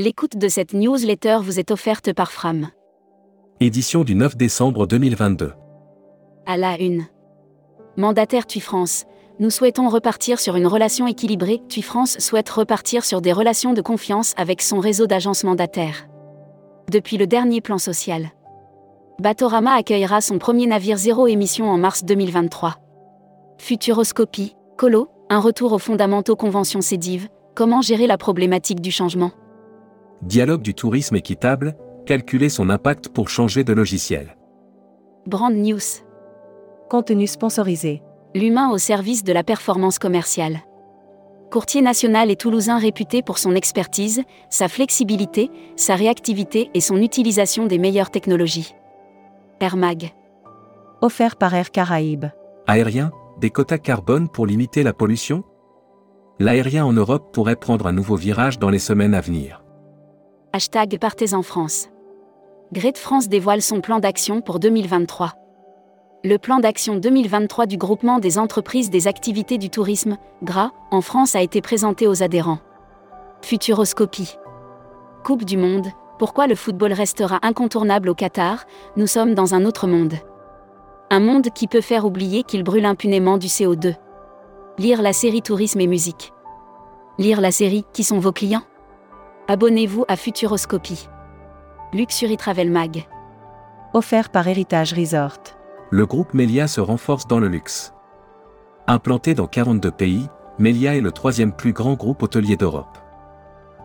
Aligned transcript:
L'écoute 0.00 0.36
de 0.36 0.46
cette 0.46 0.74
newsletter 0.74 1.38
vous 1.42 1.58
est 1.58 1.72
offerte 1.72 2.12
par 2.12 2.30
Fram. 2.30 2.68
Édition 3.58 4.04
du 4.04 4.14
9 4.14 4.36
décembre 4.36 4.86
2022. 4.86 5.54
À 6.46 6.56
la 6.56 6.80
une. 6.80 7.06
Mandataire 7.96 8.46
TUI 8.46 8.60
France. 8.60 9.06
Nous 9.40 9.50
souhaitons 9.50 9.88
repartir 9.88 10.38
sur 10.38 10.54
une 10.54 10.68
relation 10.68 11.08
équilibrée. 11.08 11.62
TUI 11.68 11.82
France 11.82 12.16
souhaite 12.20 12.48
repartir 12.48 13.04
sur 13.04 13.20
des 13.20 13.32
relations 13.32 13.72
de 13.72 13.80
confiance 13.80 14.34
avec 14.36 14.62
son 14.62 14.78
réseau 14.78 15.08
d'agences 15.08 15.42
mandataires. 15.42 16.06
Depuis 16.92 17.16
le 17.16 17.26
dernier 17.26 17.60
plan 17.60 17.78
social. 17.78 18.30
Batorama 19.18 19.72
accueillera 19.72 20.20
son 20.20 20.38
premier 20.38 20.68
navire 20.68 20.96
zéro 20.96 21.26
émission 21.26 21.68
en 21.68 21.76
mars 21.76 22.04
2023. 22.04 22.76
Futuroscopie, 23.58 24.54
Colo, 24.76 25.08
un 25.28 25.40
retour 25.40 25.72
aux 25.72 25.80
fondamentaux 25.80 26.36
convention 26.36 26.82
CEDIV, 26.82 27.26
comment 27.56 27.82
gérer 27.82 28.06
la 28.06 28.16
problématique 28.16 28.80
du 28.80 28.92
changement? 28.92 29.32
Dialogue 30.22 30.62
du 30.62 30.74
tourisme 30.74 31.14
équitable, 31.14 31.76
calculer 32.04 32.48
son 32.48 32.70
impact 32.70 33.08
pour 33.08 33.28
changer 33.28 33.62
de 33.62 33.72
logiciel. 33.72 34.36
Brand 35.26 35.54
News. 35.54 35.78
Contenu 36.90 37.26
sponsorisé. 37.26 38.02
L'humain 38.34 38.70
au 38.70 38.78
service 38.78 39.22
de 39.22 39.32
la 39.32 39.44
performance 39.44 39.98
commerciale. 39.98 40.60
Courtier 41.50 41.82
national 41.82 42.30
et 42.30 42.36
toulousain 42.36 42.78
réputé 42.78 43.22
pour 43.22 43.38
son 43.38 43.54
expertise, 43.54 44.22
sa 44.50 44.68
flexibilité, 44.68 45.50
sa 45.76 45.94
réactivité 45.94 46.70
et 46.74 46.80
son 46.80 46.96
utilisation 46.96 47.66
des 47.66 47.78
meilleures 47.78 48.10
technologies. 48.10 48.74
Air 49.60 49.76
Mag. 49.76 50.12
Offert 51.00 51.36
par 51.36 51.54
Air 51.54 51.70
Caraïbes. 51.70 52.26
Aérien, 52.66 53.12
des 53.40 53.50
quotas 53.50 53.78
carbone 53.78 54.28
pour 54.28 54.46
limiter 54.46 54.82
la 54.82 54.92
pollution? 54.92 55.44
L'aérien 56.38 56.84
en 56.84 56.92
Europe 56.92 57.32
pourrait 57.32 57.56
prendre 57.56 57.86
un 57.86 57.92
nouveau 57.92 58.16
virage 58.16 58.58
dans 58.58 58.70
les 58.70 58.78
semaines 58.78 59.14
à 59.14 59.20
venir. 59.20 59.62
Hashtag 60.58 60.98
Partez 60.98 61.34
en 61.34 61.42
France. 61.42 61.88
Great 62.72 62.98
France 62.98 63.28
dévoile 63.28 63.62
son 63.62 63.80
plan 63.80 64.00
d'action 64.00 64.40
pour 64.40 64.58
2023. 64.58 65.34
Le 66.24 66.36
plan 66.36 66.58
d'action 66.58 66.96
2023 66.96 67.66
du 67.66 67.76
groupement 67.76 68.18
des 68.18 68.40
entreprises 68.40 68.90
des 68.90 69.06
activités 69.06 69.56
du 69.56 69.70
tourisme, 69.70 70.16
GRA, 70.42 70.72
en 70.90 71.00
France 71.00 71.36
a 71.36 71.42
été 71.42 71.60
présenté 71.60 72.08
aux 72.08 72.24
adhérents. 72.24 72.58
Futuroscopie. 73.40 74.36
Coupe 75.22 75.44
du 75.44 75.56
Monde, 75.56 75.86
pourquoi 76.18 76.48
le 76.48 76.56
football 76.56 76.92
restera 76.92 77.38
incontournable 77.42 78.08
au 78.08 78.16
Qatar, 78.16 78.64
nous 78.96 79.06
sommes 79.06 79.34
dans 79.34 79.54
un 79.54 79.64
autre 79.64 79.86
monde. 79.86 80.14
Un 81.10 81.20
monde 81.20 81.50
qui 81.54 81.68
peut 81.68 81.80
faire 81.80 82.04
oublier 82.04 82.42
qu'il 82.42 82.64
brûle 82.64 82.86
impunément 82.86 83.38
du 83.38 83.46
CO2. 83.46 83.94
Lire 84.76 85.02
la 85.02 85.12
série 85.12 85.42
Tourisme 85.42 85.80
et 85.80 85.86
musique. 85.86 86.32
Lire 87.16 87.40
la 87.40 87.52
série 87.52 87.84
Qui 87.92 88.02
sont 88.02 88.18
vos 88.18 88.32
clients? 88.32 88.64
Abonnez-vous 89.50 90.04
à 90.08 90.16
Futuroscopie. 90.16 91.08
Luxury 91.94 92.36
Travel 92.36 92.70
Mag. 92.70 93.08
Offert 93.94 94.28
par 94.28 94.46
Héritage 94.46 94.92
Resort. 94.92 95.38
Le 95.88 96.04
groupe 96.04 96.34
Melia 96.34 96.68
se 96.68 96.82
renforce 96.82 97.26
dans 97.26 97.40
le 97.40 97.48
luxe. 97.48 97.94
Implanté 98.86 99.32
dans 99.32 99.46
42 99.46 99.90
pays, 99.90 100.28
Melia 100.58 100.96
est 100.96 101.00
le 101.00 101.12
troisième 101.12 101.54
plus 101.54 101.72
grand 101.72 101.94
groupe 101.94 102.22
hôtelier 102.22 102.58
d'Europe. 102.58 102.98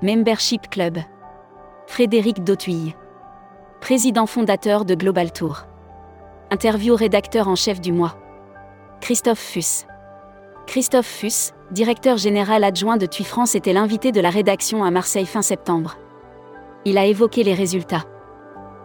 Membership 0.00 0.70
Club. 0.70 0.98
Frédéric 1.88 2.44
Dautuille. 2.44 2.94
Président 3.80 4.26
fondateur 4.26 4.84
de 4.84 4.94
Global 4.94 5.32
Tour. 5.32 5.64
Interview 6.52 6.94
rédacteur 6.94 7.48
en 7.48 7.56
chef 7.56 7.80
du 7.80 7.90
mois. 7.90 8.16
Christophe 9.00 9.40
Fuss. 9.40 9.88
Christophe 10.68 11.06
Fuss, 11.06 11.54
directeur 11.70 12.18
général 12.18 12.62
adjoint 12.62 12.98
de 12.98 13.06
TUI 13.06 13.24
France, 13.24 13.54
était 13.54 13.72
l'invité 13.72 14.12
de 14.12 14.20
la 14.20 14.28
rédaction 14.28 14.84
à 14.84 14.90
Marseille 14.90 15.24
fin 15.24 15.40
septembre. 15.40 15.96
Il 16.84 16.98
a 16.98 17.06
évoqué 17.06 17.42
les 17.42 17.54
résultats. 17.54 18.04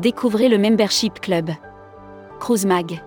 Découvrez 0.00 0.48
le 0.48 0.56
Membership 0.56 1.20
Club. 1.20 1.50
Cruise 2.40 2.64
Mag. 2.64 3.02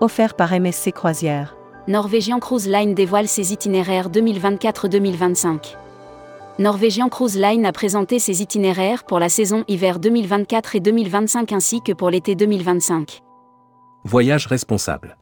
Offert 0.00 0.34
par 0.34 0.50
MSC 0.50 0.90
Croisière. 0.90 1.56
Norwegian 1.86 2.40
Cruise 2.40 2.66
Line 2.66 2.92
dévoile 2.92 3.28
ses 3.28 3.52
itinéraires 3.52 4.10
2024-2025. 4.10 5.76
Norwegian 6.58 7.08
Cruise 7.08 7.38
Line 7.38 7.64
a 7.66 7.70
présenté 7.70 8.18
ses 8.18 8.42
itinéraires 8.42 9.04
pour 9.04 9.20
la 9.20 9.28
saison 9.28 9.62
hiver 9.68 10.00
2024 10.00 10.74
et 10.74 10.80
2025 10.80 11.52
ainsi 11.52 11.80
que 11.82 11.92
pour 11.92 12.10
l'été 12.10 12.34
2025. 12.34 13.22
Voyage 14.04 14.48
responsable. 14.48 15.16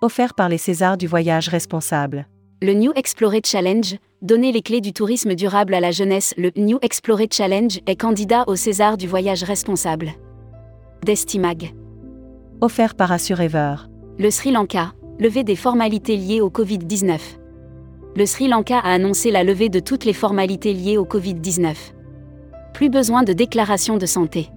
Offert 0.00 0.34
par 0.34 0.48
les 0.48 0.58
Césars 0.58 0.96
du 0.96 1.08
voyage 1.08 1.48
responsable. 1.48 2.28
Le 2.62 2.72
New 2.72 2.92
Explorer 2.94 3.40
Challenge, 3.44 3.96
donner 4.22 4.52
les 4.52 4.62
clés 4.62 4.80
du 4.80 4.92
tourisme 4.92 5.34
durable 5.34 5.74
à 5.74 5.80
la 5.80 5.90
jeunesse. 5.90 6.34
Le 6.38 6.52
New 6.56 6.78
Explorer 6.82 7.26
Challenge 7.32 7.80
est 7.84 7.96
candidat 7.96 8.44
au 8.46 8.54
César 8.54 8.96
du 8.96 9.08
voyage 9.08 9.42
responsable. 9.42 10.12
Destimag. 11.04 11.74
Offert 12.60 12.94
par 12.94 13.10
Assurever. 13.10 13.74
Le 14.20 14.30
Sri 14.30 14.52
Lanka, 14.52 14.92
levée 15.18 15.42
des 15.42 15.56
formalités 15.56 16.16
liées 16.16 16.40
au 16.40 16.48
Covid-19. 16.48 17.18
Le 18.14 18.24
Sri 18.24 18.46
Lanka 18.46 18.78
a 18.78 18.92
annoncé 18.92 19.32
la 19.32 19.42
levée 19.42 19.68
de 19.68 19.80
toutes 19.80 20.04
les 20.04 20.12
formalités 20.12 20.74
liées 20.74 20.96
au 20.96 21.06
Covid-19. 21.06 21.74
Plus 22.72 22.88
besoin 22.88 23.24
de 23.24 23.32
déclaration 23.32 23.96
de 23.96 24.06
santé. 24.06 24.48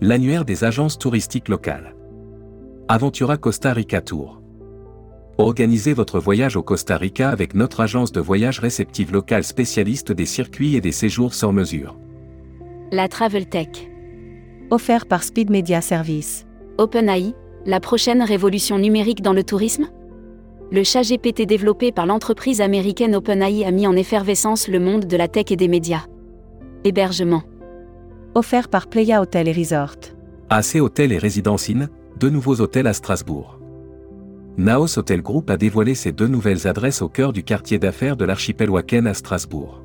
L'annuaire 0.00 0.46
des 0.46 0.64
agences 0.64 0.96
touristiques 0.96 1.48
locales. 1.48 1.94
Aventura 2.88 3.36
Costa 3.36 3.74
Rica 3.74 4.00
Tour. 4.00 4.40
Organisez 5.38 5.92
votre 5.92 6.18
voyage 6.18 6.56
au 6.56 6.62
Costa 6.62 6.96
Rica 6.96 7.28
avec 7.28 7.54
notre 7.54 7.80
agence 7.80 8.10
de 8.10 8.20
voyage 8.20 8.58
réceptive 8.58 9.12
locale 9.12 9.44
spécialiste 9.44 10.10
des 10.10 10.24
circuits 10.24 10.76
et 10.76 10.80
des 10.80 10.92
séjours 10.92 11.34
sans 11.34 11.52
mesure. 11.52 11.98
La 12.90 13.06
Travel 13.06 13.46
Tech. 13.46 13.68
Offert 14.70 15.04
par 15.04 15.22
Speed 15.22 15.50
Media 15.50 15.82
Service. 15.82 16.46
OpenAI, 16.78 17.34
la 17.66 17.80
prochaine 17.80 18.22
révolution 18.22 18.78
numérique 18.78 19.20
dans 19.20 19.34
le 19.34 19.44
tourisme? 19.44 19.88
Le 20.72 20.82
chat 20.84 21.02
GPT 21.02 21.42
développé 21.42 21.92
par 21.92 22.06
l'entreprise 22.06 22.62
américaine 22.62 23.14
OpenAI 23.14 23.64
a 23.66 23.70
mis 23.70 23.86
en 23.86 23.94
effervescence 23.94 24.68
le 24.68 24.80
monde 24.80 25.04
de 25.04 25.16
la 25.18 25.28
tech 25.28 25.46
et 25.50 25.56
des 25.56 25.68
médias. 25.68 26.06
Hébergement. 26.84 27.42
Offert 28.34 28.68
par 28.68 28.86
Playa 28.86 29.20
Hotel 29.20 29.48
et 29.48 29.52
Resort. 29.52 29.96
AC 30.48 30.76
Hôtel 30.76 31.12
et 31.12 31.18
Résidence 31.18 31.68
Inn, 31.68 31.88
deux 32.18 32.30
nouveaux 32.30 32.60
hôtels 32.60 32.86
à 32.86 32.94
Strasbourg. 32.94 33.55
Naos 34.58 34.98
Hotel 34.98 35.20
Group 35.20 35.50
a 35.50 35.58
dévoilé 35.58 35.94
ses 35.94 36.12
deux 36.12 36.28
nouvelles 36.28 36.66
adresses 36.66 37.02
au 37.02 37.10
cœur 37.10 37.34
du 37.34 37.44
quartier 37.44 37.78
d'affaires 37.78 38.16
de 38.16 38.24
l'archipel 38.24 38.70
Wacken 38.70 39.06
à 39.06 39.12
Strasbourg. 39.12 39.82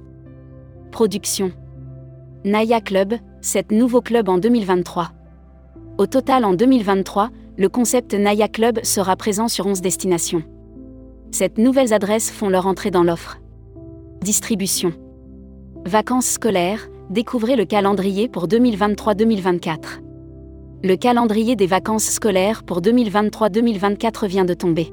Production. 0.91 1.51
Naya 2.45 2.79
Club, 2.79 3.15
sept 3.41 3.71
nouveaux 3.71 3.99
clubs 3.99 4.29
en 4.29 4.37
2023. 4.37 5.11
Au 5.97 6.07
total 6.07 6.45
en 6.45 6.53
2023, 6.53 7.31
le 7.57 7.67
concept 7.67 8.13
Naya 8.13 8.47
Club 8.47 8.79
sera 8.83 9.17
présent 9.17 9.49
sur 9.49 9.65
11 9.67 9.81
destinations. 9.81 10.43
Cette 11.31 11.57
nouvelles 11.57 11.93
adresses 11.93 12.31
font 12.31 12.47
leur 12.47 12.65
entrée 12.65 12.91
dans 12.91 13.03
l'offre. 13.03 13.39
Distribution. 14.21 14.93
Vacances 15.85 16.27
scolaires, 16.27 16.87
découvrez 17.09 17.57
le 17.57 17.65
calendrier 17.65 18.29
pour 18.29 18.47
2023-2024. 18.47 20.10
Le 20.83 20.95
calendrier 20.95 21.55
des 21.55 21.67
vacances 21.67 22.09
scolaires 22.09 22.63
pour 22.63 22.81
2023-2024 22.81 24.25
vient 24.25 24.45
de 24.45 24.55
tomber. 24.55 24.91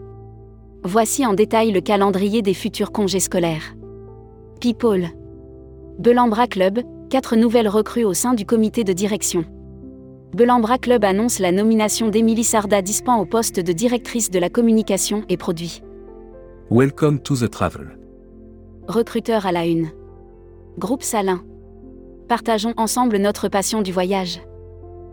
Voici 0.85 1.25
en 1.25 1.33
détail 1.33 1.73
le 1.73 1.81
calendrier 1.81 2.43
des 2.43 2.53
futurs 2.53 2.93
congés 2.93 3.21
scolaires. 3.21 3.75
People. 4.61 5.09
Belambra 5.99 6.47
Club, 6.47 6.81
quatre 7.09 7.37
nouvelles 7.37 7.71
recrues 7.71 8.05
au 8.05 8.13
sein 8.13 8.35
du 8.35 8.45
comité 8.45 8.85
de 8.85 8.93
direction. 8.93 9.47
Belambra 10.35 10.77
Club 10.77 11.05
annonce 11.05 11.39
la 11.39 11.53
nomination 11.53 12.09
d'Émilie 12.09 12.45
Sarda 12.45 12.83
Dispan 12.83 13.19
au 13.19 13.25
poste 13.25 13.59
de 13.59 13.73
directrice 13.73 14.31
de 14.31 14.39
la 14.39 14.51
communication 14.51 15.25
et 15.31 15.39
produits. 15.39 15.81
Welcome 16.71 17.21
to 17.21 17.35
the 17.35 17.49
travel. 17.49 17.99
Recruteur 18.89 19.47
à 19.47 19.53
la 19.53 19.65
une. 19.65 19.89
Groupe 20.77 21.03
Salin. 21.03 21.41
Partageons 22.29 22.75
ensemble 22.77 23.17
notre 23.17 23.49
passion 23.49 23.81
du 23.81 23.91
voyage. 23.91 24.43